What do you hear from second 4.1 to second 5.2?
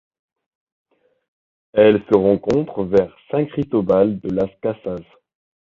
de Las Casas.